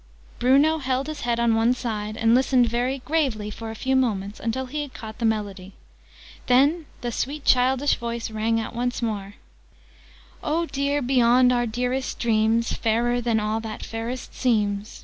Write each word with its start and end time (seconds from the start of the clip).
Bruno 0.39 0.79
held 0.79 1.05
his 1.05 1.21
head 1.21 1.39
on 1.39 1.53
one 1.53 1.75
side, 1.75 2.17
and 2.17 2.33
listened 2.33 2.67
very 2.67 2.97
gravely 3.05 3.51
for 3.51 3.69
a 3.69 3.75
few 3.75 3.95
moments 3.95 4.39
until 4.39 4.65
he 4.65 4.81
had 4.81 4.95
caught 4.95 5.19
the 5.19 5.25
melody. 5.25 5.73
Then 6.47 6.87
the 7.01 7.11
sweet 7.11 7.45
childish 7.45 7.93
voice 7.97 8.31
rang 8.31 8.59
out 8.59 8.73
once 8.73 9.03
more: 9.03 9.35
"Oh, 10.41 10.65
dear 10.65 11.03
beyond 11.03 11.53
our 11.53 11.67
dearest 11.67 12.17
dreams, 12.17 12.73
Fairer 12.73 13.21
than 13.21 13.39
all 13.39 13.59
that 13.59 13.85
fairest 13.85 14.33
seems! 14.33 14.99